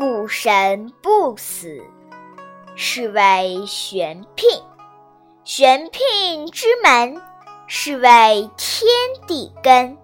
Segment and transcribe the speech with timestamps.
[0.00, 1.82] 故神不死，
[2.74, 4.62] 是谓玄牝。
[5.44, 7.20] 玄牝之门，
[7.66, 8.88] 是谓天
[9.26, 9.98] 地根。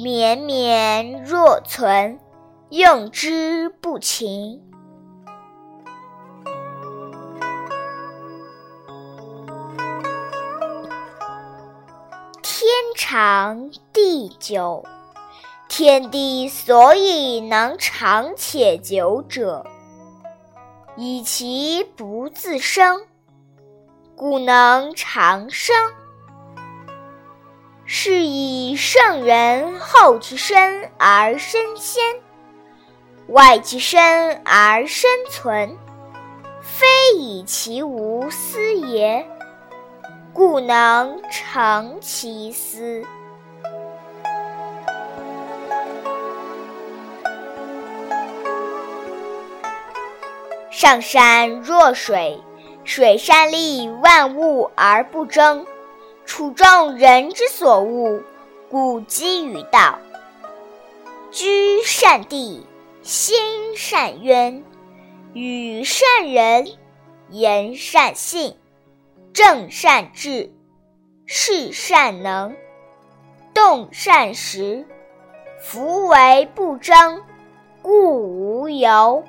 [0.00, 2.20] 绵绵若存，
[2.68, 4.62] 用之不勤。
[12.40, 14.84] 天长地久，
[15.68, 19.66] 天地所以能长且久者，
[20.96, 23.02] 以其不自生。
[24.16, 25.74] 故能长生，
[27.84, 32.00] 是以圣人后其身而身先，
[33.26, 35.76] 外其身而身存，
[36.62, 36.86] 非
[37.18, 39.26] 以其无私也，
[40.32, 43.04] 故能成其私。
[50.74, 52.40] 上善若水。
[52.82, 55.64] 水善利万物而不争，
[56.26, 58.20] 处众人之所恶，
[58.68, 60.00] 故几于道。
[61.30, 62.66] 居善地，
[63.02, 63.36] 心
[63.76, 64.64] 善渊，
[65.32, 66.66] 与善人，
[67.30, 68.56] 言善信，
[69.32, 70.52] 正善治，
[71.24, 72.54] 事善能，
[73.54, 74.84] 动善时，
[75.62, 77.22] 夫为不争，
[77.80, 79.22] 故无尤。